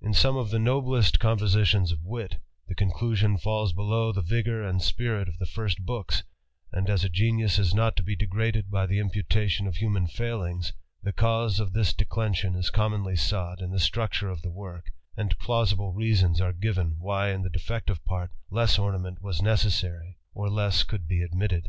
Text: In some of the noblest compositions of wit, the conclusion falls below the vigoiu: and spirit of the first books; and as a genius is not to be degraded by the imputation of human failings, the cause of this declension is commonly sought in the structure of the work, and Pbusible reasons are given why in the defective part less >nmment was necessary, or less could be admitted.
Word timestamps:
In 0.00 0.14
some 0.14 0.38
of 0.38 0.48
the 0.48 0.58
noblest 0.58 1.20
compositions 1.20 1.92
of 1.92 2.02
wit, 2.02 2.38
the 2.66 2.74
conclusion 2.74 3.36
falls 3.36 3.74
below 3.74 4.10
the 4.10 4.22
vigoiu: 4.22 4.66
and 4.66 4.80
spirit 4.80 5.28
of 5.28 5.36
the 5.36 5.44
first 5.44 5.84
books; 5.84 6.22
and 6.72 6.88
as 6.88 7.04
a 7.04 7.10
genius 7.10 7.58
is 7.58 7.74
not 7.74 7.94
to 7.96 8.02
be 8.02 8.16
degraded 8.16 8.70
by 8.70 8.86
the 8.86 8.98
imputation 8.98 9.66
of 9.66 9.76
human 9.76 10.06
failings, 10.08 10.72
the 11.02 11.12
cause 11.12 11.60
of 11.60 11.74
this 11.74 11.92
declension 11.92 12.54
is 12.54 12.70
commonly 12.70 13.16
sought 13.16 13.60
in 13.60 13.70
the 13.70 13.78
structure 13.78 14.30
of 14.30 14.40
the 14.40 14.50
work, 14.50 14.86
and 15.14 15.38
Pbusible 15.38 15.94
reasons 15.94 16.40
are 16.40 16.54
given 16.54 16.96
why 16.98 17.28
in 17.28 17.42
the 17.42 17.50
defective 17.50 18.02
part 18.06 18.30
less 18.50 18.78
>nmment 18.78 19.20
was 19.20 19.42
necessary, 19.42 20.16
or 20.32 20.48
less 20.48 20.84
could 20.84 21.06
be 21.06 21.20
admitted. 21.20 21.68